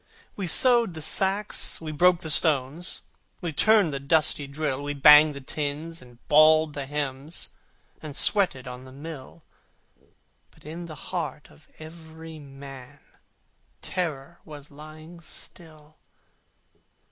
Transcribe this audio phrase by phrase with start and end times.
[0.35, 3.01] We sewed the sacks, we broke the stones,
[3.39, 7.51] We turned the dusty drill: We banged the tins, and bawled the hymns,
[8.01, 9.43] And sweated on the mill:
[10.49, 12.99] But in the heart of every man
[13.83, 15.97] Terror was lying still.